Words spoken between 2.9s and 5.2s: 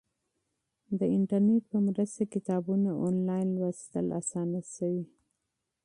آنلاین لوستل اسانه شوي.